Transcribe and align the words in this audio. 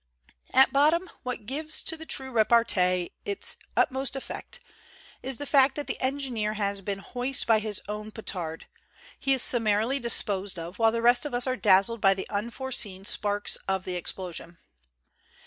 At 0.51 0.73
bottom, 0.73 1.11
what 1.21 1.45
gives 1.45 1.83
to 1.83 1.95
the 1.95 2.07
true 2.07 2.31
repartee 2.31 3.11
its 3.23 3.55
utmost 3.77 4.15
effect 4.15 4.59
is 5.21 5.37
the 5.37 5.45
fact 5.45 5.75
that 5.75 5.85
the 5.85 5.99
enginer 6.01 6.55
has 6.55 6.81
been 6.81 6.97
hoist 6.97 7.45
by 7.45 7.59
his 7.59 7.83
own 7.87 8.09
petard; 8.09 8.65
he 9.19 9.31
is 9.31 9.43
summarily 9.43 9.99
disposed 9.99 10.57
of 10.57 10.79
while 10.79 10.91
the 10.91 11.03
rest 11.03 11.23
of 11.23 11.35
us 11.35 11.45
are 11.45 11.55
dazzled 11.55 12.01
by 12.01 12.15
the 12.15 12.27
unforeseen 12.31 13.05
sparks 13.05 13.57
of 13.67 13.85
the 13.85 13.93
explosion. 13.95 14.57